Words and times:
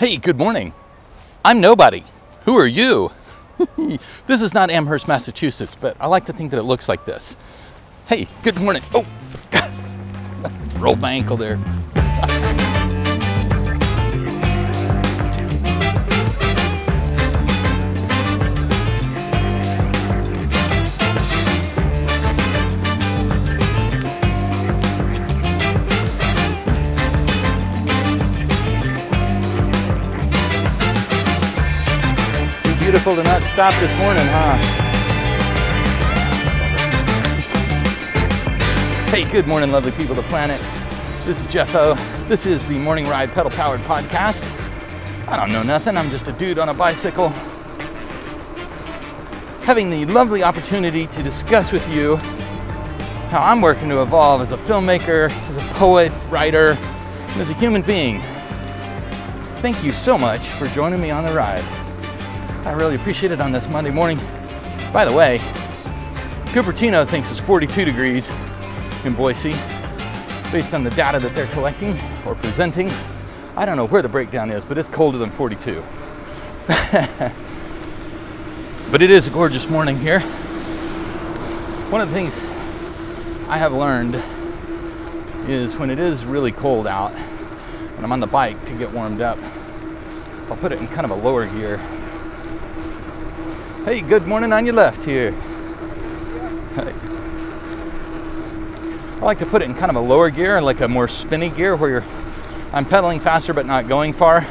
Hey, 0.00 0.16
good 0.16 0.38
morning. 0.38 0.72
I'm 1.44 1.60
nobody. 1.60 2.02
Who 2.46 2.56
are 2.56 2.66
you? 2.66 3.12
this 4.26 4.40
is 4.40 4.54
not 4.54 4.70
Amherst, 4.70 5.06
Massachusetts, 5.06 5.74
but 5.74 5.94
I 6.00 6.06
like 6.06 6.24
to 6.24 6.32
think 6.32 6.52
that 6.52 6.58
it 6.58 6.62
looks 6.62 6.88
like 6.88 7.04
this. 7.04 7.36
Hey, 8.06 8.26
good 8.42 8.58
morning. 8.58 8.80
Oh, 8.94 9.04
rolled 10.78 11.02
my 11.02 11.12
ankle 11.12 11.36
there. 11.36 11.58
Beautiful 33.02 33.22
to 33.22 33.30
not 33.30 33.42
stop 33.44 33.72
this 33.80 33.98
morning, 33.98 34.26
huh? 34.26 34.58
Hey, 39.08 39.24
good 39.30 39.46
morning, 39.46 39.72
lovely 39.72 39.90
people 39.92 40.10
of 40.10 40.16
the 40.16 40.22
planet. 40.24 40.60
This 41.24 41.40
is 41.40 41.46
Jeff 41.46 41.74
O. 41.74 41.94
This 42.28 42.44
is 42.44 42.66
the 42.66 42.78
Morning 42.78 43.06
Ride 43.08 43.32
Pedal 43.32 43.50
Powered 43.52 43.80
Podcast. 43.80 44.52
I 45.28 45.38
don't 45.38 45.50
know 45.50 45.62
nothing, 45.62 45.96
I'm 45.96 46.10
just 46.10 46.28
a 46.28 46.32
dude 46.32 46.58
on 46.58 46.68
a 46.68 46.74
bicycle. 46.74 47.30
Having 49.62 49.88
the 49.88 50.04
lovely 50.04 50.42
opportunity 50.42 51.06
to 51.06 51.22
discuss 51.22 51.72
with 51.72 51.88
you 51.88 52.16
how 53.30 53.42
I'm 53.42 53.62
working 53.62 53.88
to 53.88 54.02
evolve 54.02 54.42
as 54.42 54.52
a 54.52 54.58
filmmaker, 54.58 55.30
as 55.48 55.56
a 55.56 55.62
poet, 55.72 56.12
writer, 56.28 56.72
and 56.72 57.40
as 57.40 57.50
a 57.50 57.54
human 57.54 57.80
being. 57.80 58.20
Thank 59.62 59.82
you 59.82 59.92
so 59.94 60.18
much 60.18 60.48
for 60.48 60.68
joining 60.68 61.00
me 61.00 61.10
on 61.10 61.24
the 61.24 61.32
ride. 61.32 61.79
I 62.64 62.72
really 62.72 62.94
appreciate 62.94 63.32
it 63.32 63.40
on 63.40 63.52
this 63.52 63.66
Monday 63.70 63.90
morning. 63.90 64.18
By 64.92 65.06
the 65.06 65.12
way, 65.12 65.38
Cupertino 66.52 67.06
thinks 67.06 67.30
it's 67.30 67.40
42 67.40 67.86
degrees 67.86 68.30
in 69.02 69.14
Boise 69.14 69.54
based 70.52 70.74
on 70.74 70.84
the 70.84 70.90
data 70.90 71.18
that 71.20 71.34
they're 71.34 71.46
collecting 71.48 71.98
or 72.26 72.34
presenting. 72.34 72.90
I 73.56 73.64
don't 73.64 73.78
know 73.78 73.86
where 73.86 74.02
the 74.02 74.10
breakdown 74.10 74.50
is, 74.50 74.62
but 74.62 74.76
it's 74.76 74.90
colder 74.90 75.16
than 75.16 75.30
42. 75.30 75.82
but 78.90 79.00
it 79.00 79.10
is 79.10 79.26
a 79.26 79.30
gorgeous 79.30 79.70
morning 79.70 79.96
here. 79.96 80.20
One 81.88 82.02
of 82.02 82.10
the 82.10 82.14
things 82.14 82.42
I 83.48 83.56
have 83.56 83.72
learned 83.72 84.22
is 85.48 85.78
when 85.78 85.88
it 85.88 85.98
is 85.98 86.26
really 86.26 86.52
cold 86.52 86.86
out 86.86 87.14
and 87.14 88.04
I'm 88.04 88.12
on 88.12 88.20
the 88.20 88.26
bike 88.26 88.66
to 88.66 88.74
get 88.74 88.92
warmed 88.92 89.22
up, 89.22 89.38
I'll 90.50 90.58
put 90.58 90.72
it 90.72 90.78
in 90.78 90.88
kind 90.88 91.06
of 91.06 91.10
a 91.10 91.14
lower 91.14 91.46
gear. 91.46 91.80
Hey, 93.82 94.02
good 94.02 94.26
morning 94.26 94.52
on 94.52 94.66
your 94.66 94.74
left 94.74 95.04
here. 95.04 95.34
I 99.16 99.20
like 99.22 99.38
to 99.38 99.46
put 99.46 99.62
it 99.62 99.64
in 99.64 99.74
kind 99.74 99.88
of 99.88 99.96
a 99.96 100.00
lower 100.00 100.28
gear, 100.28 100.60
like 100.60 100.82
a 100.82 100.88
more 100.88 101.08
spinny 101.08 101.48
gear 101.48 101.74
where 101.76 101.88
you're, 101.88 102.04
I'm 102.74 102.84
pedaling 102.84 103.20
faster 103.20 103.54
but 103.54 103.64
not 103.64 103.88
going 103.88 104.12
far. 104.12 104.42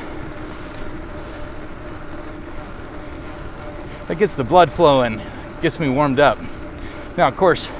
That 4.07 4.17
gets 4.17 4.35
the 4.35 4.43
blood 4.43 4.73
flowing, 4.73 5.21
gets 5.61 5.79
me 5.79 5.89
warmed 5.89 6.19
up. 6.19 6.39
Now, 7.15 7.27
of 7.27 7.37
course, 7.37 7.71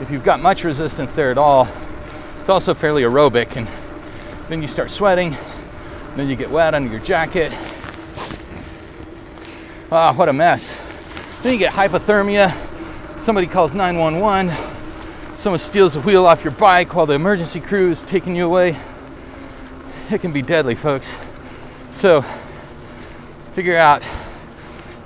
if 0.00 0.08
you've 0.08 0.22
got 0.22 0.38
much 0.40 0.62
resistance 0.62 1.16
there 1.16 1.32
at 1.32 1.38
all, 1.38 1.66
it's 2.38 2.48
also 2.48 2.74
fairly 2.74 3.02
aerobic, 3.02 3.56
and 3.56 3.66
then 4.48 4.62
you 4.62 4.68
start 4.68 4.88
sweating, 4.88 5.36
then 6.14 6.28
you 6.28 6.36
get 6.36 6.48
wet 6.48 6.74
under 6.74 6.92
your 6.92 7.00
jacket. 7.00 7.52
Ah, 9.94 10.10
what 10.14 10.30
a 10.30 10.32
mess. 10.32 10.80
Then 11.42 11.52
you 11.52 11.58
get 11.58 11.74
hypothermia, 11.74 12.56
somebody 13.20 13.46
calls 13.46 13.74
911, 13.74 15.36
someone 15.36 15.58
steals 15.58 15.92
the 15.92 16.00
wheel 16.00 16.24
off 16.24 16.44
your 16.44 16.54
bike 16.54 16.94
while 16.94 17.04
the 17.04 17.12
emergency 17.12 17.60
crew 17.60 17.90
is 17.90 18.02
taking 18.02 18.34
you 18.34 18.46
away. 18.46 18.74
It 20.10 20.22
can 20.22 20.32
be 20.32 20.40
deadly, 20.40 20.76
folks. 20.76 21.14
So, 21.90 22.24
figure 23.52 23.76
out 23.76 24.02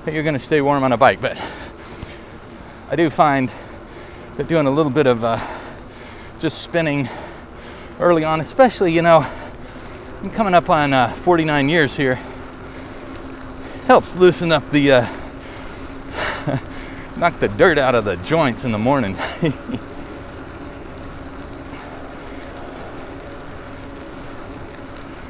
that 0.04 0.14
you're 0.14 0.22
going 0.22 0.36
to 0.36 0.38
stay 0.38 0.60
warm 0.60 0.84
on 0.84 0.92
a 0.92 0.96
bike. 0.96 1.20
But 1.20 1.36
I 2.88 2.94
do 2.94 3.10
find 3.10 3.50
that 4.36 4.46
doing 4.46 4.68
a 4.68 4.70
little 4.70 4.92
bit 4.92 5.08
of 5.08 5.24
uh, 5.24 5.44
just 6.38 6.62
spinning 6.62 7.08
early 7.98 8.22
on, 8.22 8.40
especially, 8.40 8.92
you 8.92 9.02
know, 9.02 9.26
I'm 10.22 10.30
coming 10.30 10.54
up 10.54 10.70
on 10.70 10.92
uh, 10.92 11.08
49 11.08 11.68
years 11.68 11.96
here, 11.96 12.20
helps 13.86 14.16
loosen 14.16 14.50
up 14.50 14.68
the, 14.72 14.90
uh, 14.90 15.06
knock 17.16 17.38
the 17.38 17.46
dirt 17.46 17.78
out 17.78 17.94
of 17.94 18.04
the 18.04 18.16
joints 18.16 18.64
in 18.64 18.72
the 18.72 18.78
morning. 18.78 19.14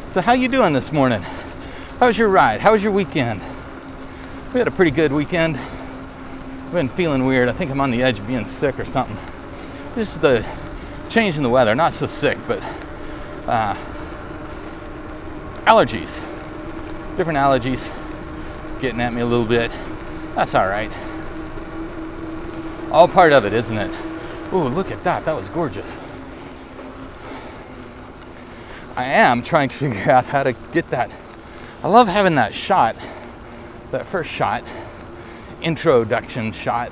so 0.08 0.22
how 0.22 0.32
you 0.32 0.48
doing 0.48 0.72
this 0.72 0.90
morning? 0.90 1.20
How 2.00 2.06
was 2.06 2.16
your 2.16 2.30
ride? 2.30 2.62
How 2.62 2.72
was 2.72 2.82
your 2.82 2.92
weekend? 2.92 3.42
We 4.54 4.58
had 4.58 4.68
a 4.68 4.70
pretty 4.70 4.90
good 4.90 5.12
weekend. 5.12 5.58
I've 5.58 6.72
been 6.72 6.88
feeling 6.88 7.26
weird. 7.26 7.50
I 7.50 7.52
think 7.52 7.70
I'm 7.70 7.82
on 7.82 7.90
the 7.90 8.02
edge 8.02 8.18
of 8.18 8.26
being 8.26 8.46
sick 8.46 8.80
or 8.80 8.86
something. 8.86 9.18
Just 9.96 10.22
the 10.22 10.46
change 11.10 11.36
in 11.36 11.42
the 11.42 11.50
weather. 11.50 11.74
Not 11.74 11.92
so 11.92 12.06
sick, 12.06 12.38
but 12.48 12.62
uh, 13.46 13.76
allergies. 15.66 16.22
Different 17.18 17.38
allergies 17.38 17.90
getting 18.80 19.00
at 19.00 19.14
me 19.14 19.20
a 19.20 19.26
little 19.26 19.46
bit. 19.46 19.70
That's 20.34 20.54
all 20.54 20.66
right. 20.66 20.92
All 22.90 23.08
part 23.08 23.32
of 23.32 23.44
it, 23.44 23.52
isn't 23.52 23.76
it? 23.76 23.90
Oh, 24.52 24.66
look 24.66 24.90
at 24.90 25.02
that. 25.04 25.24
That 25.24 25.34
was 25.34 25.48
gorgeous. 25.48 25.90
I 28.96 29.04
am 29.04 29.42
trying 29.42 29.68
to 29.68 29.76
figure 29.78 30.10
out 30.10 30.26
how 30.26 30.42
to 30.42 30.52
get 30.72 30.90
that. 30.90 31.10
I 31.82 31.88
love 31.88 32.08
having 32.08 32.36
that 32.36 32.54
shot, 32.54 32.96
that 33.90 34.06
first 34.06 34.30
shot, 34.30 34.64
introduction 35.62 36.52
shot 36.52 36.90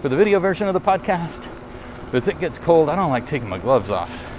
for 0.00 0.08
the 0.08 0.16
video 0.16 0.38
version 0.38 0.68
of 0.68 0.74
the 0.74 0.80
podcast. 0.80 1.48
But 2.06 2.18
as 2.18 2.28
it 2.28 2.38
gets 2.38 2.58
cold, 2.58 2.88
I 2.88 2.96
don't 2.96 3.10
like 3.10 3.26
taking 3.26 3.48
my 3.48 3.58
gloves 3.58 3.90
off. 3.90 4.32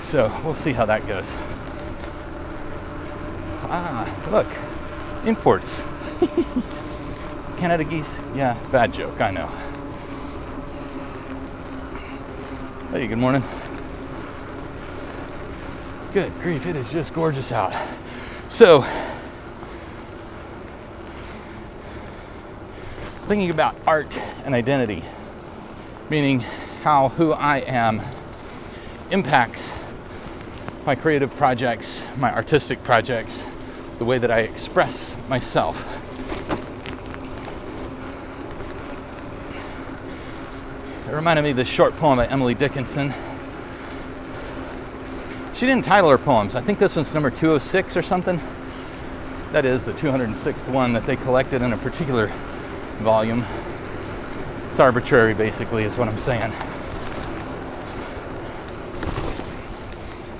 So 0.00 0.30
we'll 0.44 0.54
see 0.54 0.72
how 0.72 0.84
that 0.84 1.06
goes. 1.06 1.30
Ah, 3.66 4.28
look, 4.30 4.46
imports. 5.26 5.82
Canada 7.56 7.84
geese? 7.84 8.20
Yeah, 8.34 8.58
bad 8.70 8.92
joke, 8.92 9.20
I 9.20 9.30
know. 9.30 9.46
Hey, 12.90 13.06
good 13.06 13.18
morning. 13.18 13.42
Good 16.12 16.32
grief, 16.40 16.66
it 16.66 16.76
is 16.76 16.92
just 16.92 17.12
gorgeous 17.12 17.50
out. 17.50 17.74
So, 18.48 18.84
thinking 23.26 23.50
about 23.50 23.74
art 23.86 24.16
and 24.44 24.54
identity, 24.54 25.02
meaning 26.10 26.40
how 26.82 27.08
who 27.08 27.32
I 27.32 27.58
am 27.58 28.00
impacts 29.10 29.76
my 30.86 30.94
creative 30.94 31.34
projects, 31.34 32.06
my 32.18 32.32
artistic 32.32 32.84
projects, 32.84 33.42
the 33.98 34.04
way 34.04 34.18
that 34.18 34.30
I 34.30 34.40
express 34.40 35.14
myself. 35.28 36.00
It 41.08 41.12
reminded 41.12 41.42
me 41.42 41.50
of 41.50 41.56
this 41.56 41.68
short 41.68 41.96
poem 41.96 42.16
by 42.16 42.26
Emily 42.26 42.54
Dickinson. 42.54 43.14
She 45.52 45.66
didn't 45.66 45.84
title 45.84 46.10
her 46.10 46.18
poems. 46.18 46.56
I 46.56 46.60
think 46.60 46.80
this 46.80 46.96
one's 46.96 47.14
number 47.14 47.30
206 47.30 47.96
or 47.96 48.02
something. 48.02 48.40
That 49.52 49.64
is 49.64 49.84
the 49.84 49.92
206th 49.92 50.68
one 50.68 50.92
that 50.94 51.06
they 51.06 51.14
collected 51.14 51.62
in 51.62 51.72
a 51.72 51.78
particular 51.78 52.26
volume. 52.98 53.44
It's 54.70 54.80
arbitrary, 54.80 55.34
basically, 55.34 55.84
is 55.84 55.96
what 55.96 56.08
I'm 56.08 56.18
saying. 56.18 56.52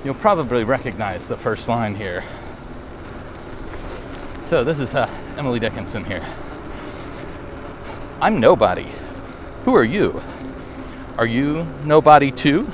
You'll 0.03 0.15
probably 0.15 0.65
recognize 0.65 1.29
the 1.29 1.37
first 1.37 1.69
line 1.69 1.95
here. 1.95 2.21
So, 4.45 4.63
this 4.63 4.79
is 4.79 4.93
uh, 4.93 5.09
Emily 5.39 5.59
Dickinson 5.59 6.05
here. 6.05 6.23
I'm 8.21 8.39
nobody. 8.39 8.85
Who 9.63 9.73
are 9.73 9.83
you? 9.83 10.21
Are 11.17 11.25
you 11.25 11.65
nobody 11.83 12.29
too? 12.29 12.67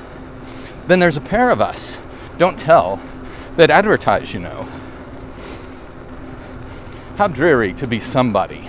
Then 0.88 1.00
there's 1.00 1.16
a 1.16 1.22
pair 1.22 1.50
of 1.50 1.62
us. 1.62 1.98
Don't 2.38 2.60
tell. 2.60 3.00
That 3.56 3.70
advertise, 3.70 4.34
you 4.34 4.42
know. 4.42 4.68
How 7.16 7.30
dreary 7.30 7.72
to 7.76 7.88
be 7.88 8.02
somebody. 8.02 8.68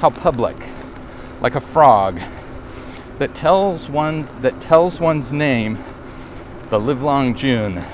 How 0.00 0.10
public, 0.10 0.56
like 1.40 1.54
a 1.54 1.60
frog 1.60 2.18
that 3.18 3.36
tells 3.36 3.88
one 3.88 4.22
that 4.40 4.60
tells 4.60 4.98
one's 4.98 5.32
name 5.32 5.78
the 6.70 6.80
livelong 6.80 7.36
June 7.36 7.84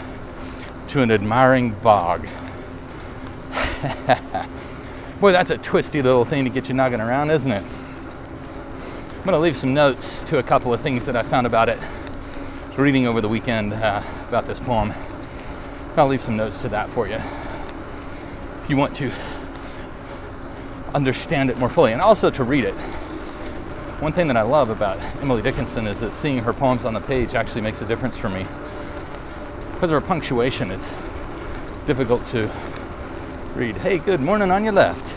to 0.89 1.03
an 1.03 1.11
admiring 1.11 1.73
bog. 1.73 2.27
Boy, 5.21 5.33
that's 5.33 5.51
a 5.51 5.59
twisty 5.59 6.03
little 6.03 6.25
thing 6.25 6.45
to 6.45 6.51
get 6.51 6.69
you 6.69 6.75
knocking 6.75 7.01
around, 7.01 7.31
isn't 7.31 7.51
it? 7.51 7.65
I'm 7.65 9.25
going 9.25 9.33
to 9.33 9.39
leave 9.39 9.57
some 9.57 9.75
notes 9.75 10.23
to 10.23 10.39
a 10.39 10.43
couple 10.43 10.73
of 10.73 10.81
things 10.81 11.07
that 11.07 11.17
I 11.17 11.23
found 11.23 11.47
about 11.47 11.69
it 11.69 11.79
reading 12.77 13.07
over 13.07 13.21
the 13.21 13.29
weekend 13.29 13.73
uh, 13.73 14.03
about 14.29 14.47
this 14.47 14.59
poem. 14.59 14.93
I'll 15.97 16.07
leave 16.07 16.21
some 16.21 16.37
notes 16.37 16.61
to 16.63 16.69
that 16.69 16.91
for 16.91 17.09
you 17.09 17.19
if 18.67 18.71
you 18.71 18.77
want 18.77 18.95
to 18.97 19.11
understand 20.95 21.51
it 21.51 21.59
more 21.59 21.71
fully 21.71 21.93
and 21.93 22.03
also 22.03 22.31
to 22.31 22.45
read 22.45 22.65
it. 22.65 22.75
One 24.01 24.13
thing 24.13 24.27
that 24.29 24.37
I 24.37 24.43
love 24.43 24.69
about 24.69 24.99
Emily 25.23 25.41
Dickinson 25.41 25.87
is 25.87 26.01
that 26.01 26.15
seeing 26.15 26.41
her 26.41 26.53
poems 26.53 26.85
on 26.85 26.93
the 26.93 27.01
page 27.01 27.35
actually 27.35 27.63
makes 27.63 27.81
a 27.81 27.87
difference 27.87 28.19
for 28.19 28.29
me. 28.29 28.45
Because 29.73 29.91
of 29.91 30.03
her 30.03 30.07
punctuation, 30.07 30.71
it's 30.71 30.93
difficult 31.87 32.25
to 32.27 32.51
read, 33.57 33.79
Hey, 33.79 33.97
good 33.97 34.21
morning 34.21 34.51
on 34.51 34.65
your 34.65 34.75
left. 34.75 35.13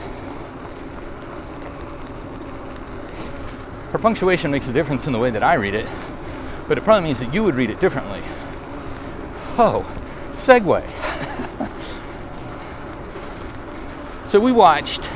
Her 3.92 4.00
punctuation 4.00 4.50
makes 4.50 4.70
a 4.70 4.74
difference 4.74 5.08
in 5.08 5.14
the 5.14 5.20
way 5.20 5.30
that 5.30 5.44
I 5.44 5.56
read 5.56 5.74
it, 5.74 5.86
but 6.68 6.78
it 6.78 6.86
probably 6.86 7.04
means 7.04 7.20
that 7.20 7.34
you 7.34 7.44
would 7.44 7.56
read 7.56 7.70
it 7.70 7.82
differently. 7.82 8.22
Oh, 9.58 9.86
segue. 10.32 10.86
so 14.26 14.40
we 14.40 14.54
watched 14.54 15.10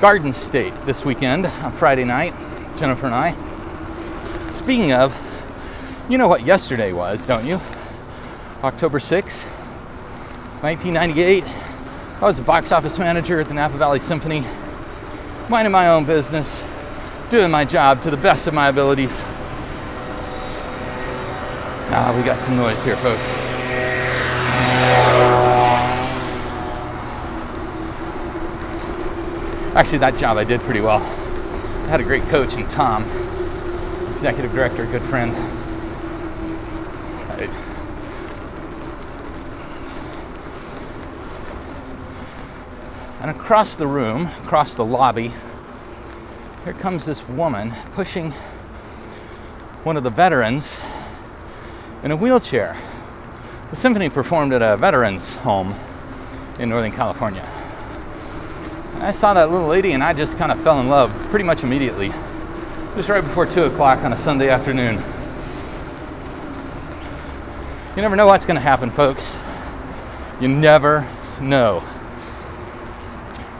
Garden 0.00 0.34
State 0.34 0.74
this 0.84 1.06
weekend 1.06 1.46
on 1.46 1.72
Friday 1.72 2.04
night, 2.04 2.34
Jennifer 2.76 3.06
and 3.06 3.14
I. 3.14 4.50
Speaking 4.50 4.92
of, 4.92 5.16
you 6.10 6.18
know 6.18 6.28
what 6.28 6.44
yesterday 6.44 6.92
was, 6.92 7.24
don't 7.24 7.46
you? 7.46 7.62
October 8.62 8.98
6th, 8.98 9.46
1998. 10.64 11.44
I 11.44 12.24
was 12.24 12.38
a 12.38 12.42
box 12.42 12.72
office 12.72 12.98
manager 12.98 13.38
at 13.38 13.48
the 13.48 13.52
Napa 13.52 13.76
Valley 13.76 13.98
Symphony, 13.98 14.46
minding 15.50 15.70
my 15.70 15.88
own 15.88 16.06
business, 16.06 16.64
doing 17.28 17.50
my 17.50 17.66
job 17.66 18.00
to 18.00 18.10
the 18.10 18.16
best 18.16 18.46
of 18.46 18.54
my 18.54 18.68
abilities. 18.68 19.20
Ah, 21.90 22.14
we 22.16 22.22
got 22.22 22.38
some 22.38 22.56
noise 22.56 22.82
here, 22.82 22.96
folks. 22.96 23.28
Actually, 29.76 29.98
that 29.98 30.16
job 30.16 30.38
I 30.38 30.44
did 30.44 30.62
pretty 30.62 30.80
well. 30.80 31.02
I 31.02 31.88
had 31.88 32.00
a 32.00 32.04
great 32.04 32.22
coach 32.30 32.54
in 32.54 32.66
Tom, 32.68 33.04
executive 34.10 34.54
director, 34.54 34.86
good 34.86 35.02
friend. 35.02 35.53
And 43.24 43.30
across 43.30 43.74
the 43.74 43.86
room, 43.86 44.26
across 44.42 44.74
the 44.74 44.84
lobby, 44.84 45.32
here 46.62 46.74
comes 46.74 47.06
this 47.06 47.26
woman 47.26 47.72
pushing 47.94 48.32
one 49.82 49.96
of 49.96 50.02
the 50.02 50.10
veterans 50.10 50.78
in 52.02 52.10
a 52.10 52.16
wheelchair. 52.16 52.76
The 53.70 53.76
symphony 53.76 54.10
performed 54.10 54.52
at 54.52 54.60
a 54.60 54.76
veterans 54.76 55.32
home 55.36 55.74
in 56.58 56.68
Northern 56.68 56.92
California. 56.92 57.48
I 59.00 59.10
saw 59.10 59.32
that 59.32 59.50
little 59.50 59.68
lady 59.68 59.92
and 59.92 60.04
I 60.04 60.12
just 60.12 60.36
kind 60.36 60.52
of 60.52 60.60
fell 60.60 60.78
in 60.80 60.90
love 60.90 61.10
pretty 61.30 61.46
much 61.46 61.64
immediately, 61.64 62.12
just 62.94 63.08
right 63.08 63.24
before 63.24 63.46
2 63.46 63.62
o'clock 63.62 64.00
on 64.00 64.12
a 64.12 64.18
Sunday 64.18 64.50
afternoon. 64.50 65.02
You 67.96 68.02
never 68.02 68.16
know 68.16 68.26
what's 68.26 68.44
going 68.44 68.56
to 68.56 68.60
happen, 68.60 68.90
folks. 68.90 69.34
You 70.42 70.48
never 70.48 71.08
know 71.40 71.82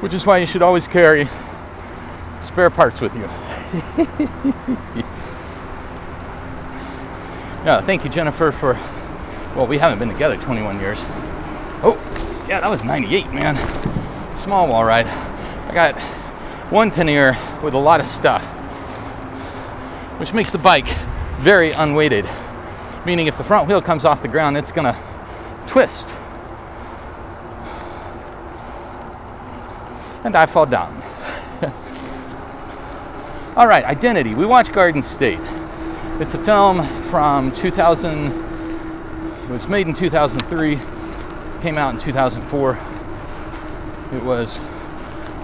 which 0.04 0.12
is 0.12 0.26
why 0.26 0.36
you 0.36 0.44
should 0.44 0.60
always 0.60 0.86
carry 0.86 1.26
spare 2.42 2.68
parts 2.68 3.00
with 3.00 3.14
you. 3.14 3.22
yeah, 7.64 7.80
thank 7.80 8.04
you, 8.04 8.10
Jennifer, 8.10 8.52
for. 8.52 8.74
Well, 9.56 9.66
we 9.66 9.78
haven't 9.78 10.00
been 10.00 10.10
together 10.10 10.36
21 10.36 10.78
years. 10.78 10.98
Oh, 11.82 11.96
yeah, 12.46 12.60
that 12.60 12.68
was 12.68 12.84
98, 12.84 13.32
man. 13.32 13.56
Small 14.36 14.68
wall 14.68 14.84
ride. 14.84 15.06
I 15.06 15.72
got 15.72 15.98
one 16.70 16.90
pannier 16.90 17.34
with 17.62 17.72
a 17.72 17.78
lot 17.78 18.00
of 18.00 18.06
stuff, 18.06 18.44
which 20.20 20.34
makes 20.34 20.52
the 20.52 20.58
bike 20.58 20.88
very 21.38 21.70
unweighted. 21.70 22.28
Meaning, 23.06 23.26
if 23.26 23.38
the 23.38 23.44
front 23.44 23.68
wheel 23.68 23.80
comes 23.80 24.04
off 24.04 24.20
the 24.20 24.28
ground, 24.28 24.58
it's 24.58 24.70
gonna 24.70 25.02
twist 25.66 26.10
and 30.24 30.34
I 30.34 30.46
fall 30.46 30.66
down. 30.66 31.02
All 33.56 33.66
right, 33.66 33.84
Identity. 33.84 34.34
We 34.34 34.46
watched 34.46 34.72
Garden 34.72 35.02
State. 35.02 35.38
It's 36.18 36.34
a 36.34 36.38
film 36.38 36.82
from 37.04 37.52
2000. 37.52 38.32
It 39.44 39.50
was 39.50 39.68
made 39.68 39.86
in 39.86 39.94
2003, 39.94 40.80
came 41.60 41.76
out 41.76 41.92
in 41.92 42.00
2004. 42.00 42.78
It 44.14 44.24
was 44.24 44.58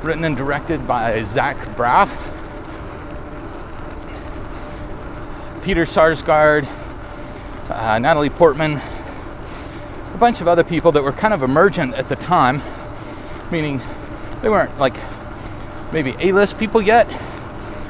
written 0.02 0.24
and 0.24 0.36
directed 0.36 0.86
by 0.86 1.22
Zach 1.22 1.56
Braff. 1.76 2.08
Peter 5.62 5.82
Sarsgaard, 5.84 6.66
uh, 7.68 7.98
Natalie 7.98 8.30
Portman, 8.30 8.80
a 10.14 10.16
bunch 10.18 10.40
of 10.40 10.48
other 10.48 10.64
people 10.64 10.90
that 10.92 11.04
were 11.04 11.12
kind 11.12 11.34
of 11.34 11.42
emergent 11.42 11.92
at 11.94 12.08
the 12.08 12.16
time, 12.16 12.62
meaning 13.52 13.82
they 14.42 14.48
weren't 14.48 14.78
like 14.78 14.94
maybe 15.92 16.14
A-list 16.18 16.58
people 16.58 16.80
yet, 16.80 17.08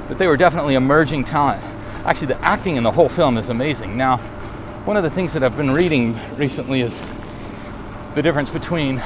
but 0.09 0.19
they 0.19 0.27
were 0.27 0.37
definitely 0.37 0.75
emerging 0.75 1.25
talent. 1.25 1.63
Actually, 2.05 2.29
the 2.29 2.45
acting 2.45 2.77
in 2.77 2.83
the 2.83 2.91
whole 2.91 3.09
film 3.09 3.37
is 3.37 3.49
amazing. 3.49 3.97
Now, 3.97 4.17
one 4.85 4.97
of 4.97 5.03
the 5.03 5.11
things 5.11 5.33
that 5.35 5.43
I've 5.43 5.57
been 5.57 5.71
reading 5.71 6.19
recently 6.37 6.81
is 6.81 7.01
the 8.15 8.23
difference 8.23 8.51
between 8.51 8.99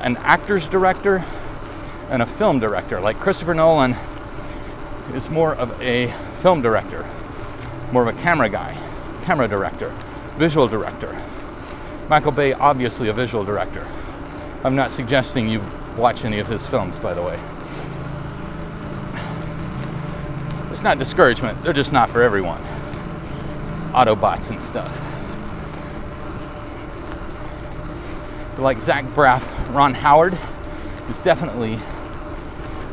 an 0.00 0.16
actor's 0.18 0.68
director 0.68 1.24
and 2.10 2.22
a 2.22 2.26
film 2.26 2.58
director. 2.58 3.00
Like 3.00 3.20
Christopher 3.20 3.54
Nolan 3.54 3.94
is 5.14 5.28
more 5.28 5.54
of 5.54 5.80
a 5.80 6.12
film 6.40 6.62
director, 6.62 7.04
more 7.92 8.08
of 8.08 8.16
a 8.16 8.22
camera 8.22 8.48
guy, 8.48 8.76
camera 9.22 9.46
director, 9.46 9.94
visual 10.36 10.66
director. 10.66 11.16
Michael 12.08 12.32
Bay, 12.32 12.52
obviously 12.52 13.08
a 13.08 13.12
visual 13.12 13.44
director. 13.44 13.86
I'm 14.64 14.74
not 14.74 14.90
suggesting 14.90 15.48
you 15.48 15.60
watch 15.96 16.24
any 16.24 16.38
of 16.38 16.46
his 16.46 16.66
films, 16.66 16.98
by 16.98 17.14
the 17.14 17.22
way. 17.22 17.38
It's 20.70 20.82
not 20.82 20.98
discouragement, 20.98 21.62
they're 21.62 21.72
just 21.72 21.92
not 21.92 22.10
for 22.10 22.22
everyone. 22.22 22.60
Autobots 23.92 24.50
and 24.50 24.60
stuff. 24.60 25.00
But 28.56 28.62
like 28.62 28.80
Zach 28.80 29.04
Braff, 29.06 29.74
Ron 29.74 29.94
Howard 29.94 30.36
is 31.08 31.20
definitely 31.20 31.78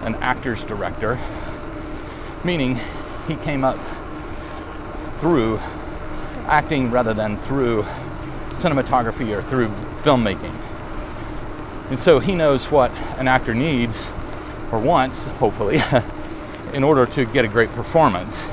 an 0.03 0.15
actor's 0.15 0.63
director, 0.63 1.19
meaning 2.43 2.79
he 3.27 3.35
came 3.37 3.63
up 3.63 3.77
through 5.19 5.57
acting 6.45 6.91
rather 6.91 7.13
than 7.13 7.37
through 7.37 7.83
cinematography 8.51 9.35
or 9.35 9.41
through 9.41 9.69
filmmaking. 10.03 10.53
And 11.93 11.99
so 11.99 12.17
he 12.17 12.33
knows 12.33 12.71
what 12.71 12.89
an 13.19 13.27
actor 13.27 13.53
needs 13.53 14.09
or 14.71 14.79
wants, 14.79 15.25
hopefully, 15.25 15.79
in 16.73 16.83
order 16.83 17.05
to 17.05 17.23
get 17.23 17.45
a 17.45 17.47
great 17.47 17.71
performance. 17.73 18.47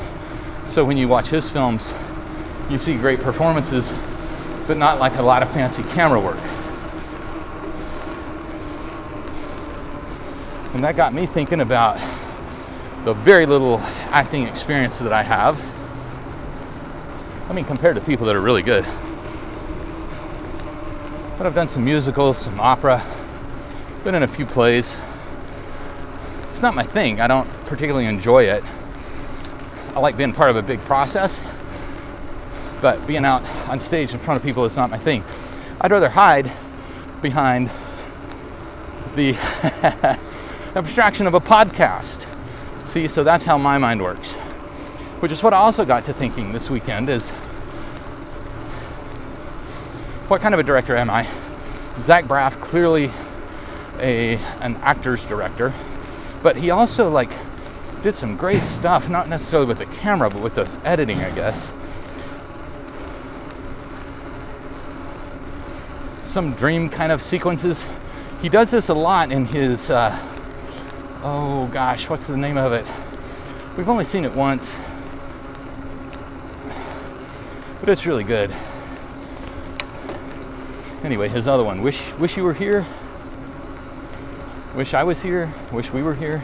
So 0.67 0.85
when 0.85 0.99
you 0.99 1.09
watch 1.09 1.29
his 1.29 1.49
films, 1.49 1.95
you 2.69 2.77
see 2.77 2.99
great 2.99 3.21
performances, 3.21 3.95
but 4.67 4.77
not 4.77 4.99
like 4.99 5.17
a 5.17 5.23
lot 5.23 5.43
of 5.43 5.51
fancy 5.53 5.83
camera 5.85 6.21
work. 6.21 6.37
And 10.75 10.85
that 10.85 10.95
got 10.97 11.15
me 11.15 11.25
thinking 11.25 11.63
about 11.63 11.99
the 13.07 13.15
very 13.15 13.47
little 13.47 13.79
acting 14.11 14.47
experience 14.47 14.99
that 14.99 15.15
I 15.15 15.23
have. 15.23 15.59
I 17.49 17.55
mean, 17.55 17.65
compared 17.65 17.97
to 17.97 18.03
people 18.03 18.27
that 18.27 18.37
are 18.37 18.43
really 18.43 18.63
good. 18.63 18.85
But 21.39 21.47
I've 21.47 21.55
done 21.55 21.69
some 21.69 21.85
musicals, 21.85 22.37
some 22.37 22.61
opera, 22.61 23.03
been 24.05 24.15
in 24.15 24.23
a 24.23 24.29
few 24.29 24.47
plays. 24.47 24.97
It's 26.45 26.63
not 26.63 26.75
my 26.75 26.83
thing. 26.83 27.21
I 27.21 27.27
don't 27.27 27.49
particularly 27.67 28.07
enjoy 28.07 28.45
it. 28.45 28.65
I 29.95 30.01
like 30.01 30.17
being 30.17 30.33
part 30.33 30.51
of 30.51 30.57
a 30.57 30.63
big 30.63 30.81
process, 30.85 31.41
but 32.81 33.07
being 33.07 33.25
out 33.25 33.45
on 33.69 33.79
stage 33.79 34.13
in 34.13 34.19
front 34.19 34.39
of 34.39 34.43
people 34.43 34.65
is 34.65 34.77
not 34.77 34.91
my 34.91 34.99
thing. 34.99 35.23
I'd 35.81 35.91
rather 35.91 36.09
hide 36.09 36.51
behind 37.21 37.71
the 39.17 39.35
abstraction 40.75 41.27
of 41.27 41.35
a 41.35 41.41
podcast. 41.41 42.27
See, 42.87 43.07
so 43.07 43.23
that's 43.23 43.45
how 43.45 43.59
my 43.59 43.77
mind 43.77 44.03
works. 44.03 44.33
Which 45.21 45.33
is 45.33 45.43
what 45.43 45.53
I 45.53 45.59
also 45.59 45.85
got 45.85 46.07
to 46.07 46.15
thinking 46.15 46.53
this 46.53 46.71
weekend 46.71 47.11
is 47.11 47.31
what 50.29 50.41
kind 50.41 50.55
of 50.55 50.61
a 50.61 50.63
director 50.63 50.97
am 50.97 51.11
I? 51.11 51.29
Zach 51.99 52.25
Braff 52.25 52.61
clearly 52.61 53.11
a 54.01 54.37
an 54.61 54.77
actor's 54.77 55.25
director, 55.25 55.73
but 56.43 56.57
he 56.57 56.71
also 56.71 57.11
like 57.11 57.31
did 58.03 58.13
some 58.13 58.37
great 58.37 58.65
stuff, 58.65 59.09
not 59.09 59.29
necessarily 59.29 59.67
with 59.67 59.79
the 59.79 59.87
camera, 59.87 60.31
but 60.31 60.41
with 60.41 60.55
the 60.55 60.69
editing, 60.85 61.21
I 61.21 61.31
guess. 61.31 61.73
Some 66.23 66.55
dream 66.55 66.89
kind 66.89 67.13
of 67.13 67.23
sequences. 67.23 67.85
He 68.41 68.49
does 68.49 68.71
this 68.71 68.89
a 68.89 68.95
lot 68.95 69.33
in 69.33 69.45
his, 69.45 69.91
uh, 69.91 70.17
oh 71.23 71.69
gosh, 71.73 72.09
what's 72.09 72.27
the 72.27 72.37
name 72.37 72.57
of 72.57 72.73
it? 72.73 72.87
We've 73.77 73.89
only 73.89 74.05
seen 74.05 74.25
it 74.25 74.35
once, 74.35 74.75
but 77.81 77.89
it's 77.89 78.07
really 78.07 78.25
good. 78.25 78.51
Anyway, 81.03 81.29
his 81.29 81.47
other 81.47 81.65
one, 81.65 81.83
Wish, 81.83 82.13
Wish 82.15 82.37
You 82.37 82.45
Were 82.45 82.55
Here. 82.55 82.87
Wish 84.75 84.95
I 84.95 85.03
was 85.03 85.21
here. 85.21 85.53
Wish 85.73 85.93
we 85.93 86.01
were 86.01 86.15
here. 86.15 86.41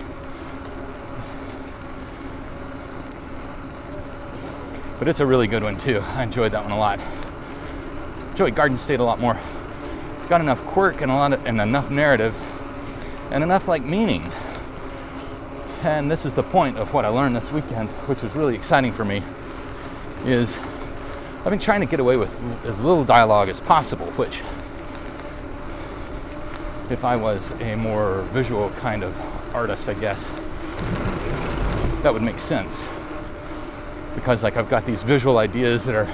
But 4.98 5.06
it's 5.06 5.20
a 5.20 5.26
really 5.26 5.46
good 5.46 5.62
one 5.62 5.78
too. 5.78 6.00
I 6.00 6.24
enjoyed 6.24 6.50
that 6.50 6.64
one 6.64 6.72
a 6.72 6.78
lot. 6.78 6.98
Enjoyed 8.30 8.56
Garden 8.56 8.76
State 8.76 8.98
a 8.98 9.04
lot 9.04 9.20
more. 9.20 9.38
It's 10.14 10.26
got 10.26 10.40
enough 10.40 10.60
quirk 10.64 11.02
and 11.02 11.12
a 11.12 11.14
lot 11.14 11.34
of, 11.34 11.46
and 11.46 11.60
enough 11.60 11.88
narrative 11.88 12.34
and 13.30 13.44
enough 13.44 13.68
like 13.68 13.84
meaning. 13.84 14.28
And 15.84 16.10
this 16.10 16.26
is 16.26 16.34
the 16.34 16.42
point 16.42 16.78
of 16.78 16.92
what 16.92 17.04
I 17.04 17.08
learned 17.08 17.36
this 17.36 17.52
weekend, 17.52 17.88
which 18.08 18.22
was 18.22 18.34
really 18.34 18.56
exciting 18.56 18.92
for 18.92 19.04
me, 19.04 19.22
is 20.24 20.58
I've 21.44 21.50
been 21.50 21.60
trying 21.60 21.80
to 21.80 21.86
get 21.86 22.00
away 22.00 22.16
with 22.16 22.34
as 22.64 22.82
little 22.82 23.04
dialogue 23.04 23.48
as 23.48 23.60
possible, 23.60 24.06
which 24.12 24.42
if 26.90 27.04
I 27.04 27.16
was 27.16 27.50
a 27.60 27.74
more 27.74 28.22
visual 28.32 28.70
kind 28.70 29.02
of 29.02 29.16
artist, 29.54 29.88
I 29.88 29.94
guess, 29.94 30.28
that 32.02 32.12
would 32.12 32.22
make 32.22 32.38
sense. 32.38 32.86
Because 34.14 34.42
like 34.42 34.56
I've 34.56 34.68
got 34.68 34.86
these 34.86 35.02
visual 35.02 35.38
ideas 35.38 35.84
that 35.86 35.94
are, 35.94 36.08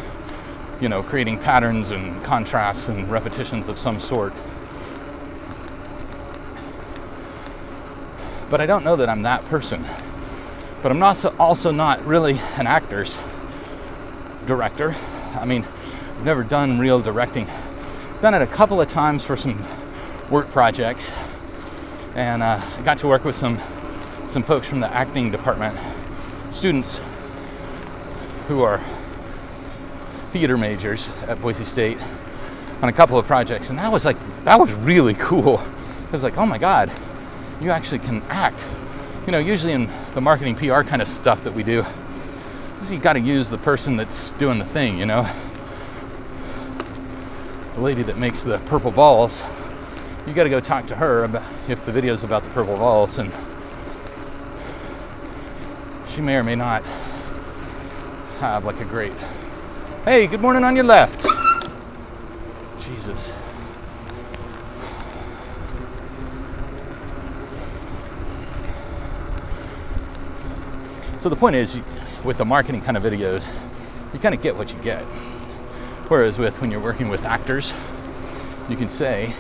you 0.80 0.88
know, 0.88 1.02
creating 1.02 1.38
patterns 1.38 1.90
and 1.90 2.22
contrasts 2.24 2.88
and 2.88 3.10
repetitions 3.10 3.68
of 3.68 3.78
some 3.78 4.00
sort. 4.00 4.32
But 8.48 8.60
I 8.60 8.66
don't 8.66 8.84
know 8.84 8.96
that 8.96 9.08
I'm 9.08 9.22
that 9.22 9.44
person. 9.46 9.84
But 10.82 10.90
I'm 10.90 11.02
also 11.02 11.34
also 11.38 11.70
not 11.70 12.04
really 12.04 12.40
an 12.56 12.66
actor's 12.66 13.18
director. 14.46 14.96
I 15.34 15.44
mean, 15.44 15.64
I've 15.64 16.24
never 16.24 16.42
done 16.42 16.78
real 16.78 17.00
directing. 17.00 17.46
Done 18.20 18.34
it 18.34 18.42
a 18.42 18.46
couple 18.46 18.80
of 18.80 18.88
times 18.88 19.24
for 19.24 19.36
some 19.36 19.64
work 20.32 20.50
projects, 20.50 21.12
and 22.14 22.42
uh, 22.42 22.58
I 22.58 22.82
got 22.82 22.96
to 22.98 23.06
work 23.06 23.22
with 23.22 23.36
some 23.36 23.60
some 24.24 24.42
folks 24.42 24.66
from 24.66 24.80
the 24.80 24.88
acting 24.88 25.30
department, 25.30 25.78
students 26.50 27.00
who 28.48 28.62
are 28.62 28.80
theater 30.30 30.56
majors 30.56 31.10
at 31.26 31.38
Boise 31.42 31.66
State 31.66 31.98
on 32.80 32.88
a 32.88 32.92
couple 32.94 33.18
of 33.18 33.26
projects, 33.26 33.68
and 33.68 33.78
that 33.78 33.92
was 33.92 34.06
like 34.06 34.16
that 34.44 34.58
was 34.58 34.72
really 34.72 35.12
cool. 35.18 35.60
It 36.04 36.12
was 36.12 36.22
like, 36.22 36.38
oh 36.38 36.46
my 36.46 36.56
god, 36.56 36.90
you 37.60 37.70
actually 37.70 37.98
can 37.98 38.22
act. 38.30 38.64
You 39.26 39.32
know, 39.32 39.38
usually 39.38 39.74
in 39.74 39.90
the 40.14 40.22
marketing 40.22 40.56
PR 40.56 40.80
kind 40.80 41.02
of 41.02 41.08
stuff 41.08 41.44
that 41.44 41.52
we 41.52 41.62
do, 41.62 41.84
you 42.88 42.98
got 42.98 43.12
to 43.12 43.20
use 43.20 43.50
the 43.50 43.58
person 43.58 43.98
that's 43.98 44.30
doing 44.32 44.58
the 44.58 44.64
thing. 44.64 44.98
You 44.98 45.04
know, 45.04 45.30
the 47.74 47.82
lady 47.82 48.02
that 48.04 48.16
makes 48.16 48.42
the 48.42 48.60
purple 48.60 48.90
balls 48.90 49.42
you 50.26 50.34
got 50.34 50.44
to 50.44 50.50
go 50.50 50.60
talk 50.60 50.86
to 50.86 50.94
her 50.94 51.24
about 51.24 51.42
if 51.68 51.84
the 51.84 51.92
video's 51.92 52.24
about 52.24 52.42
the 52.44 52.50
purple 52.50 52.76
balls, 52.76 53.18
and 53.18 53.32
she 56.08 56.20
may 56.20 56.36
or 56.36 56.44
may 56.44 56.54
not 56.54 56.82
have 58.38 58.64
like 58.64 58.80
a 58.80 58.84
great 58.84 59.12
hey 60.04 60.26
good 60.26 60.40
morning 60.40 60.64
on 60.64 60.74
your 60.74 60.84
left. 60.84 61.24
Jesus. 62.80 63.32
So 71.18 71.28
the 71.28 71.36
point 71.36 71.54
is 71.54 71.80
with 72.24 72.38
the 72.38 72.44
marketing 72.44 72.80
kind 72.80 72.96
of 72.96 73.02
videos 73.04 73.48
you 74.12 74.18
kind 74.18 74.34
of 74.34 74.42
get 74.42 74.56
what 74.56 74.72
you 74.72 74.78
get. 74.80 75.02
Whereas 76.08 76.36
with 76.36 76.60
when 76.60 76.70
you're 76.70 76.80
working 76.80 77.08
with 77.08 77.24
actors 77.24 77.72
you 78.68 78.76
can 78.76 78.88
say 78.88 79.34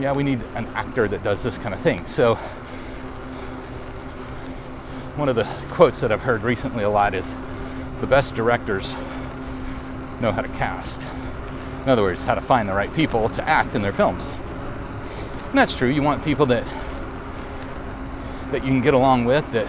yeah, 0.00 0.12
we 0.12 0.22
need 0.22 0.42
an 0.54 0.66
actor 0.68 1.06
that 1.06 1.22
does 1.22 1.42
this 1.42 1.58
kind 1.58 1.74
of 1.74 1.80
thing. 1.80 2.06
So, 2.06 2.36
one 5.16 5.28
of 5.28 5.36
the 5.36 5.44
quotes 5.70 6.00
that 6.00 6.10
I've 6.10 6.22
heard 6.22 6.42
recently 6.42 6.84
a 6.84 6.88
lot 6.88 7.14
is 7.14 7.34
the 8.00 8.06
best 8.06 8.34
directors 8.34 8.94
know 10.20 10.32
how 10.32 10.40
to 10.40 10.48
cast. 10.48 11.06
In 11.82 11.90
other 11.90 12.02
words, 12.02 12.22
how 12.22 12.34
to 12.34 12.40
find 12.40 12.68
the 12.68 12.72
right 12.72 12.92
people 12.94 13.28
to 13.30 13.46
act 13.46 13.74
in 13.74 13.82
their 13.82 13.92
films. 13.92 14.32
And 15.48 15.58
that's 15.58 15.76
true. 15.76 15.88
You 15.88 16.02
want 16.02 16.24
people 16.24 16.46
that 16.46 16.64
that 18.52 18.64
you 18.64 18.70
can 18.70 18.80
get 18.80 18.94
along 18.94 19.26
with, 19.26 19.50
that 19.52 19.66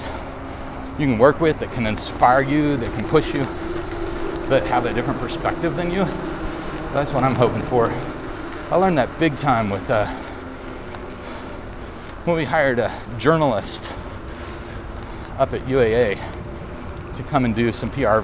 you 0.99 1.05
can 1.05 1.19
work 1.19 1.39
with, 1.39 1.59
that 1.59 1.71
can 1.71 1.85
inspire 1.85 2.41
you, 2.41 2.77
that 2.77 2.91
can 2.97 3.07
push 3.07 3.33
you, 3.33 3.45
that 4.47 4.65
have 4.65 4.85
a 4.85 4.93
different 4.93 5.19
perspective 5.19 5.75
than 5.75 5.91
you. 5.91 6.03
That's 6.93 7.13
what 7.13 7.23
I'm 7.23 7.35
hoping 7.35 7.61
for. 7.63 7.89
I 8.71 8.77
learned 8.77 8.97
that 8.99 9.19
big 9.19 9.35
time 9.35 9.69
with 9.69 9.89
uh, 9.89 10.07
when 12.23 12.37
we 12.37 12.45
hired 12.45 12.79
a 12.79 12.89
journalist 13.17 13.91
up 15.37 15.51
at 15.51 15.59
UAA 15.63 16.17
to 17.13 17.23
come 17.23 17.43
and 17.43 17.53
do 17.53 17.73
some 17.73 17.91
PR, 17.91 18.21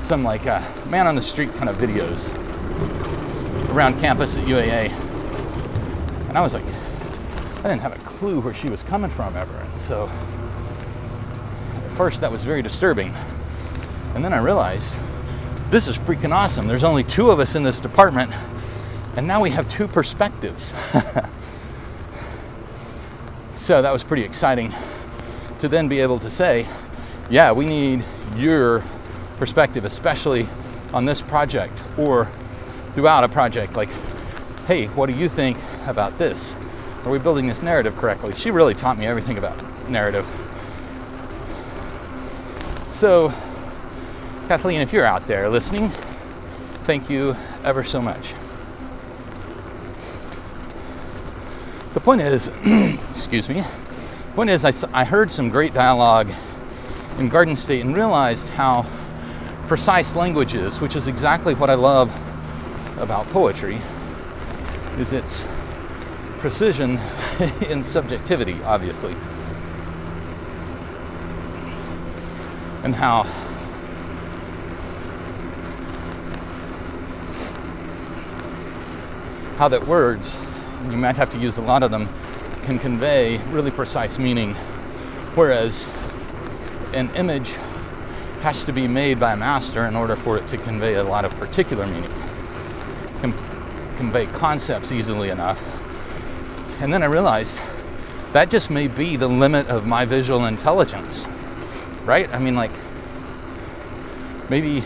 some 0.00 0.22
like 0.22 0.46
uh, 0.46 0.60
man 0.90 1.06
on 1.06 1.14
the 1.14 1.22
street 1.22 1.50
kind 1.54 1.70
of 1.70 1.76
videos 1.76 2.28
around 3.74 3.98
campus 4.00 4.36
at 4.36 4.44
UAA. 4.44 4.90
And 6.28 6.36
I 6.36 6.42
was 6.42 6.52
like, 6.52 6.66
I 7.60 7.68
didn't 7.70 7.80
have 7.80 7.98
a 7.98 8.04
clue 8.04 8.40
where 8.40 8.52
she 8.52 8.68
was 8.68 8.82
coming 8.82 9.08
from 9.08 9.34
ever. 9.34 9.56
And 9.56 9.78
so 9.78 10.10
at 11.74 11.90
first 11.96 12.20
that 12.20 12.30
was 12.30 12.44
very 12.44 12.60
disturbing. 12.60 13.14
And 14.14 14.22
then 14.22 14.34
I 14.34 14.40
realized 14.40 14.98
this 15.70 15.88
is 15.88 15.96
freaking 15.96 16.34
awesome. 16.34 16.68
There's 16.68 16.84
only 16.84 17.02
two 17.02 17.30
of 17.30 17.40
us 17.40 17.54
in 17.54 17.62
this 17.62 17.80
department 17.80 18.30
and 19.16 19.26
now 19.26 19.40
we 19.40 19.50
have 19.50 19.68
two 19.68 19.86
perspectives. 19.86 20.72
so 23.56 23.80
that 23.80 23.92
was 23.92 24.02
pretty 24.02 24.22
exciting 24.22 24.72
to 25.58 25.68
then 25.68 25.88
be 25.88 26.00
able 26.00 26.18
to 26.18 26.30
say, 26.30 26.66
yeah, 27.30 27.52
we 27.52 27.64
need 27.64 28.04
your 28.36 28.82
perspective, 29.38 29.84
especially 29.84 30.48
on 30.92 31.04
this 31.04 31.20
project 31.20 31.84
or 31.96 32.28
throughout 32.94 33.24
a 33.24 33.28
project. 33.28 33.76
Like, 33.76 33.90
hey, 34.66 34.86
what 34.86 35.06
do 35.06 35.12
you 35.12 35.28
think 35.28 35.58
about 35.86 36.18
this? 36.18 36.56
Are 37.04 37.10
we 37.10 37.18
building 37.18 37.46
this 37.46 37.62
narrative 37.62 37.96
correctly? 37.96 38.32
She 38.32 38.50
really 38.50 38.74
taught 38.74 38.98
me 38.98 39.06
everything 39.06 39.38
about 39.38 39.88
narrative. 39.88 40.26
So, 42.90 43.30
Kathleen, 44.48 44.80
if 44.80 44.92
you're 44.92 45.04
out 45.04 45.26
there 45.26 45.48
listening, 45.48 45.90
thank 46.84 47.10
you 47.10 47.36
ever 47.64 47.84
so 47.84 48.00
much. 48.00 48.34
The 51.94 52.00
point 52.00 52.20
is, 52.22 52.48
excuse 53.10 53.48
me, 53.48 53.60
the 53.60 54.32
point 54.34 54.50
is, 54.50 54.64
I, 54.64 54.72
I 54.92 55.04
heard 55.04 55.30
some 55.30 55.48
great 55.48 55.72
dialogue 55.72 56.28
in 57.20 57.28
Garden 57.28 57.54
State 57.54 57.84
and 57.84 57.94
realized 57.94 58.48
how 58.48 58.84
precise 59.68 60.16
language 60.16 60.54
is, 60.54 60.80
which 60.80 60.96
is 60.96 61.06
exactly 61.06 61.54
what 61.54 61.70
I 61.70 61.74
love 61.74 62.10
about 62.98 63.28
poetry, 63.28 63.80
is 64.98 65.12
its 65.12 65.44
precision 66.38 66.98
in 67.68 67.84
subjectivity, 67.84 68.60
obviously. 68.64 69.12
And 72.82 72.92
how 72.92 73.22
how 79.58 79.68
that 79.68 79.86
words 79.86 80.36
you 80.90 80.96
might 80.96 81.16
have 81.16 81.30
to 81.30 81.38
use 81.38 81.58
a 81.58 81.62
lot 81.62 81.82
of 81.82 81.90
them, 81.90 82.08
can 82.62 82.78
convey 82.78 83.38
really 83.48 83.70
precise 83.70 84.18
meaning. 84.18 84.54
Whereas 85.34 85.86
an 86.92 87.14
image 87.16 87.54
has 88.40 88.64
to 88.64 88.72
be 88.72 88.86
made 88.86 89.18
by 89.18 89.32
a 89.32 89.36
master 89.36 89.86
in 89.86 89.96
order 89.96 90.16
for 90.16 90.36
it 90.36 90.46
to 90.48 90.56
convey 90.56 90.94
a 90.94 91.02
lot 91.02 91.24
of 91.24 91.34
particular 91.36 91.86
meaning, 91.86 92.12
can 93.20 93.34
convey 93.96 94.26
concepts 94.26 94.92
easily 94.92 95.30
enough. 95.30 95.62
And 96.80 96.92
then 96.92 97.02
I 97.02 97.06
realized 97.06 97.58
that 98.32 98.50
just 98.50 98.68
may 98.68 98.88
be 98.88 99.16
the 99.16 99.28
limit 99.28 99.68
of 99.68 99.86
my 99.86 100.04
visual 100.04 100.44
intelligence, 100.46 101.24
right? 102.04 102.28
I 102.34 102.38
mean, 102.38 102.54
like, 102.54 102.72
maybe 104.50 104.84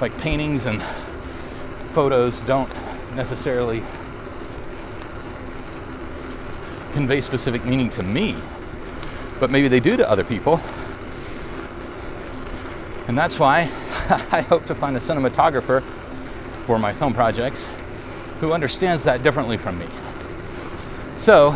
like 0.00 0.16
paintings 0.18 0.66
and 0.66 0.82
photos 1.92 2.42
don't 2.42 2.70
necessarily 3.14 3.82
convey 6.96 7.20
specific 7.20 7.62
meaning 7.62 7.90
to 7.90 8.02
me, 8.02 8.34
but 9.38 9.50
maybe 9.50 9.68
they 9.68 9.80
do 9.80 9.98
to 9.98 10.10
other 10.10 10.24
people. 10.24 10.58
And 13.06 13.18
that's 13.18 13.38
why 13.38 13.64
I 14.32 14.40
hope 14.40 14.64
to 14.64 14.74
find 14.74 14.96
a 14.96 14.98
cinematographer 14.98 15.84
for 16.64 16.78
my 16.78 16.94
film 16.94 17.12
projects 17.12 17.68
who 18.40 18.54
understands 18.54 19.04
that 19.04 19.22
differently 19.22 19.58
from 19.58 19.78
me. 19.78 19.86
So, 21.14 21.54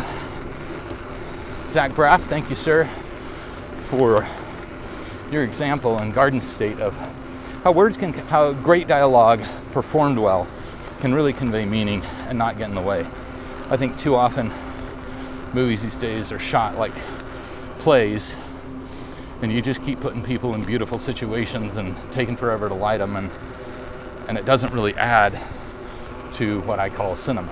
Zach 1.65 1.93
Braff, 1.93 2.21
thank 2.21 2.51
you, 2.51 2.55
sir, 2.55 2.87
for 3.85 4.27
your 5.31 5.41
example 5.43 5.99
in 6.03 6.11
Garden 6.11 6.43
State 6.43 6.79
of 6.79 6.95
how 7.63 7.71
words 7.71 7.97
can, 7.97 8.13
how 8.13 8.53
great 8.53 8.87
dialogue 8.87 9.41
performed 9.71 10.19
well 10.19 10.47
can 10.99 11.15
really 11.15 11.33
convey 11.33 11.65
meaning 11.65 12.03
and 12.27 12.37
not 12.37 12.59
get 12.59 12.69
in 12.69 12.75
the 12.75 12.81
way. 12.81 13.07
I 13.71 13.77
think 13.77 13.97
too 13.97 14.13
often 14.13 14.51
movies 15.53 15.83
these 15.83 15.97
days 15.97 16.31
are 16.31 16.39
shot 16.39 16.77
like 16.77 16.93
plays 17.79 18.35
and 19.41 19.51
you 19.51 19.61
just 19.61 19.83
keep 19.83 19.99
putting 19.99 20.23
people 20.23 20.53
in 20.53 20.63
beautiful 20.63 20.97
situations 20.97 21.77
and 21.77 21.95
taking 22.11 22.35
forever 22.35 22.69
to 22.69 22.75
light 22.75 22.97
them 22.97 23.15
and 23.15 23.29
and 24.27 24.37
it 24.37 24.45
doesn't 24.45 24.71
really 24.71 24.95
add 24.95 25.37
to 26.33 26.61
what 26.61 26.79
I 26.79 26.89
call 26.89 27.15
cinema. 27.15 27.51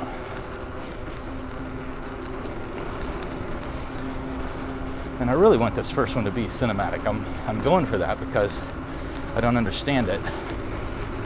And 5.19 5.29
I 5.29 5.33
really 5.33 5.57
want 5.57 5.75
this 5.75 5.91
first 5.91 6.15
one 6.15 6.23
to 6.23 6.31
be 6.31 6.45
cinematic. 6.45 7.05
I'm, 7.05 7.25
I'm 7.45 7.59
going 7.59 7.85
for 7.85 7.97
that 7.97 8.19
because 8.19 8.61
I 9.35 9.41
don't 9.41 9.57
understand 9.57 10.07
it. 10.07 10.21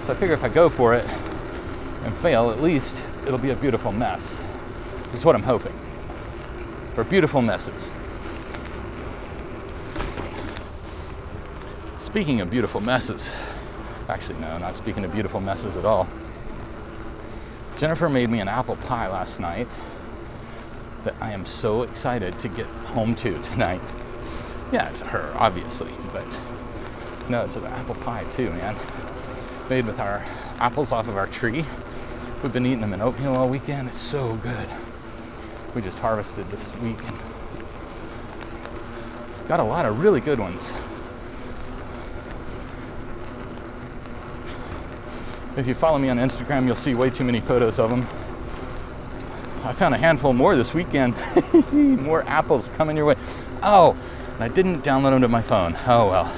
So 0.02 0.12
I 0.12 0.16
figure 0.16 0.34
if 0.34 0.44
I 0.44 0.50
go 0.50 0.70
for 0.70 0.96
it 0.96 1.06
and 2.04 2.18
fail, 2.18 2.50
at 2.50 2.62
least 2.62 3.02
it'll 3.26 3.38
be 3.38 3.52
a 3.52 3.56
beautiful 3.56 3.92
mess. 3.92 4.42
Is 5.14 5.24
what 5.24 5.36
I'm 5.36 5.44
hoping. 5.44 5.83
For 6.96 7.04
beautiful 7.04 7.42
messes. 7.42 7.90
Speaking 11.98 12.40
of 12.40 12.52
beautiful 12.52 12.82
messes, 12.82 13.32
actually, 14.08 14.40
no, 14.40 14.60
not 14.60 14.76
speaking 14.76 15.04
of 15.04 15.12
beautiful 15.12 15.42
messes 15.42 15.76
at 15.76 15.86
all. 15.86 16.08
Jennifer 17.80 18.10
made 18.10 18.30
me 18.30 18.42
an 18.42 18.48
apple 18.48 18.76
pie 18.76 19.08
last 19.08 19.40
night 19.40 19.68
that 21.04 21.16
I 21.20 21.32
am 21.32 21.48
so 21.48 21.82
excited 21.82 22.38
to 22.38 22.48
get 22.48 22.68
home 22.68 23.16
to 23.16 23.42
tonight. 23.42 23.82
Yeah, 24.72 24.90
to 24.90 25.10
her, 25.10 25.34
obviously, 25.36 25.92
but 26.12 26.40
no, 27.28 27.48
to 27.48 27.60
the 27.60 27.72
apple 27.72 27.96
pie 27.96 28.26
too, 28.26 28.52
man. 28.52 28.76
Made 29.68 29.88
with 29.88 30.00
our 30.00 30.24
apples 30.60 30.92
off 30.92 31.08
of 31.08 31.18
our 31.18 31.28
tree. 31.28 31.66
We've 32.44 32.54
been 32.54 32.68
eating 32.68 32.82
them 32.82 32.94
in 32.94 33.02
oatmeal 33.02 33.36
all 33.36 33.50
weekend. 33.50 33.88
It's 33.88 33.98
so 33.98 34.36
good. 34.36 34.70
We 35.76 35.82
just 35.82 36.00
harvested 36.00 36.50
this 36.50 36.76
week 36.78 37.00
got 39.48 39.60
a 39.60 39.64
lot 39.64 39.86
of 39.86 40.00
really 40.00 40.20
good 40.20 40.40
ones. 40.40 40.74
If 45.56 45.68
you 45.68 45.76
follow 45.76 46.00
me 46.00 46.10
on 46.10 46.18
Instagram, 46.18 46.66
you'll 46.66 46.76
see 46.76 46.96
way 46.96 47.10
too 47.10 47.24
many 47.24 47.40
photos 47.40 47.78
of 47.78 47.90
them. 47.92 48.08
I 49.64 49.72
found 49.72 49.94
a 49.94 49.98
handful 49.98 50.34
more 50.34 50.56
this 50.56 50.74
weekend. 50.74 51.14
more 51.72 52.24
apples 52.24 52.70
coming 52.70 52.98
your 52.98 53.06
way. 53.06 53.16
Oh, 53.62 53.96
I 54.40 54.48
didn't 54.48 54.84
download 54.84 55.12
them 55.12 55.22
to 55.22 55.28
my 55.28 55.42
phone. 55.42 55.78
Oh 55.86 56.10
well. 56.10 56.34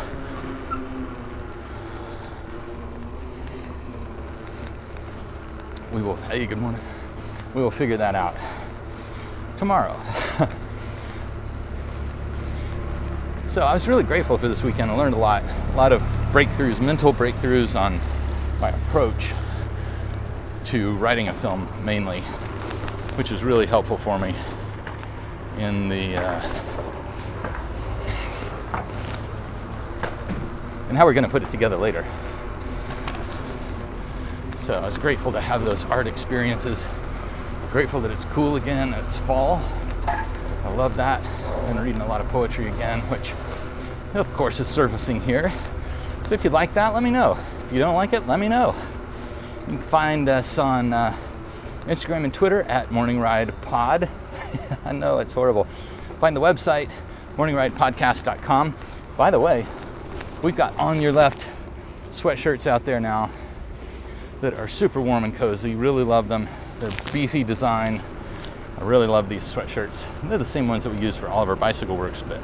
We 5.93 6.01
will, 6.01 6.17
hey, 6.17 6.45
good 6.45 6.57
morning. 6.57 6.81
We 7.53 7.61
will 7.61 7.71
figure 7.71 7.95
that 7.95 8.15
out 8.15 8.35
tomorrow. 9.57 9.99
so 13.47 13.61
I 13.61 13.73
was 13.73 13.87
really 13.87 14.03
grateful 14.03 14.37
for 14.37 14.47
this 14.47 14.63
weekend. 14.63 14.91
I 14.91 14.95
learned 14.95 15.15
a 15.15 15.19
lot, 15.19 15.43
a 15.43 15.75
lot 15.75 15.93
of 15.93 16.01
breakthroughs, 16.31 16.81
mental 16.81 17.13
breakthroughs 17.13 17.79
on 17.79 17.99
my 18.59 18.69
approach 18.69 19.33
to 20.65 20.95
writing 20.97 21.27
a 21.27 21.33
film 21.33 21.67
mainly, 21.83 22.21
which 23.15 23.31
was 23.31 23.43
really 23.43 23.65
helpful 23.65 23.97
for 23.97 24.19
me 24.19 24.35
in 25.57 25.89
the 25.89 26.17
uh, 26.17 26.41
and 30.89 30.97
how 30.97 31.05
we're 31.05 31.13
going 31.13 31.25
to 31.25 31.29
put 31.29 31.43
it 31.43 31.49
together 31.49 31.77
later. 31.77 32.05
So 34.55 34.75
I 34.75 34.85
was 34.85 34.97
grateful 34.97 35.31
to 35.33 35.41
have 35.41 35.63
those 35.63 35.83
art 35.85 36.07
experiences. 36.07 36.87
Grateful 37.75 37.99
that 37.99 38.11
it's 38.11 38.23
cool 38.23 38.55
again. 38.55 38.93
It's 38.93 39.17
fall. 39.17 39.61
I 40.07 40.73
love 40.77 40.95
that. 40.95 41.21
I've 41.25 41.67
been 41.67 41.83
reading 41.83 41.99
a 41.99 42.07
lot 42.07 42.21
of 42.21 42.29
poetry 42.29 42.69
again, 42.69 43.01
which 43.09 43.33
of 44.13 44.33
course 44.33 44.61
is 44.61 44.67
surfacing 44.69 45.19
here. 45.19 45.51
So 46.23 46.35
if 46.35 46.45
you 46.45 46.51
like 46.51 46.73
that, 46.75 46.93
let 46.93 47.03
me 47.03 47.11
know. 47.11 47.37
If 47.65 47.73
you 47.73 47.79
don't 47.79 47.95
like 47.95 48.13
it, 48.13 48.25
let 48.27 48.39
me 48.39 48.47
know. 48.47 48.73
You 49.59 49.65
can 49.65 49.77
find 49.79 50.29
us 50.29 50.57
on 50.57 50.93
uh, 50.93 51.17
Instagram 51.81 52.23
and 52.23 52.33
Twitter 52.33 52.63
at 52.63 52.91
Morning 52.91 53.19
Ride 53.19 53.53
Pod. 53.63 54.07
I 54.85 54.93
know 54.93 55.19
it's 55.19 55.33
horrible. 55.33 55.65
Find 56.21 56.33
the 56.33 56.39
website, 56.39 56.89
morningridepodcast.com. 57.35 58.73
By 59.17 59.31
the 59.31 59.39
way, 59.41 59.67
we've 60.43 60.55
got 60.55 60.73
on 60.77 61.01
your 61.01 61.11
left 61.11 61.45
sweatshirts 62.11 62.67
out 62.67 62.85
there 62.85 63.01
now 63.01 63.31
that 64.39 64.57
are 64.57 64.69
super 64.69 65.01
warm 65.01 65.25
and 65.25 65.35
cozy. 65.35 65.75
Really 65.75 66.05
love 66.05 66.29
them. 66.29 66.47
They're 66.79 66.91
beefy 67.11 67.43
design. 67.43 68.01
I 68.77 68.83
really 68.83 69.07
love 69.07 69.29
these 69.29 69.43
sweatshirts. 69.43 70.05
They're 70.23 70.37
the 70.37 70.43
same 70.43 70.67
ones 70.67 70.83
that 70.83 70.89
we 70.89 70.99
use 70.99 71.15
for 71.15 71.27
all 71.27 71.43
of 71.43 71.49
our 71.49 71.55
bicycle 71.55 71.95
works, 71.95 72.21
but 72.21 72.41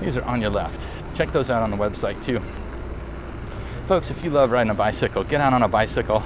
these 0.00 0.16
are 0.16 0.24
on 0.24 0.40
your 0.40 0.50
left. 0.50 0.86
Check 1.14 1.32
those 1.32 1.50
out 1.50 1.62
on 1.62 1.70
the 1.70 1.76
website 1.76 2.22
too. 2.22 2.40
Folks, 3.88 4.10
if 4.10 4.22
you 4.22 4.30
love 4.30 4.50
riding 4.50 4.70
a 4.70 4.74
bicycle, 4.74 5.24
get 5.24 5.40
out 5.40 5.52
on 5.52 5.62
a 5.62 5.68
bicycle. 5.68 6.20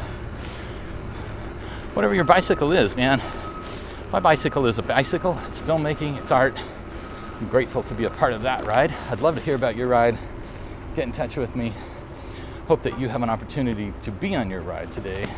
Whatever 1.94 2.14
your 2.14 2.24
bicycle 2.24 2.72
is, 2.72 2.96
man. 2.96 3.20
My 4.12 4.20
bicycle 4.20 4.66
is 4.66 4.78
a 4.78 4.82
bicycle, 4.82 5.38
it's 5.46 5.60
filmmaking, 5.60 6.18
it's 6.18 6.30
art. 6.30 6.58
I'm 7.40 7.48
grateful 7.48 7.82
to 7.84 7.94
be 7.94 8.04
a 8.04 8.10
part 8.10 8.32
of 8.32 8.42
that 8.42 8.64
ride. 8.64 8.92
I'd 9.10 9.20
love 9.20 9.36
to 9.36 9.40
hear 9.40 9.54
about 9.54 9.76
your 9.76 9.88
ride. 9.88 10.18
Get 10.94 11.04
in 11.04 11.12
touch 11.12 11.36
with 11.36 11.54
me. 11.54 11.72
Hope 12.66 12.82
that 12.82 12.98
you 12.98 13.08
have 13.08 13.22
an 13.22 13.30
opportunity 13.30 13.92
to 14.02 14.10
be 14.10 14.34
on 14.34 14.50
your 14.50 14.62
ride 14.62 14.90
today. 14.90 15.28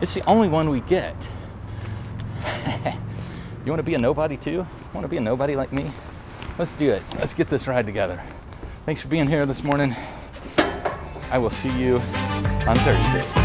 It's 0.00 0.14
the 0.14 0.24
only 0.26 0.48
one 0.48 0.70
we 0.70 0.80
get. 0.80 1.16
you 3.64 3.72
want 3.72 3.80
to 3.80 3.82
be 3.82 3.94
a 3.94 3.98
nobody 3.98 4.36
too? 4.36 4.64
Want 4.92 5.04
to 5.04 5.08
be 5.08 5.16
a 5.16 5.20
nobody 5.20 5.56
like 5.56 5.72
me? 5.72 5.90
Let's 6.56 6.74
do 6.74 6.90
it. 6.90 7.02
Let's 7.16 7.34
get 7.34 7.48
this 7.48 7.66
ride 7.66 7.86
together. 7.86 8.22
Thanks 8.86 9.02
for 9.02 9.08
being 9.08 9.28
here 9.28 9.44
this 9.44 9.64
morning. 9.64 9.94
I 11.30 11.38
will 11.38 11.50
see 11.50 11.70
you 11.78 11.96
on 12.66 12.76
Thursday. 12.76 13.37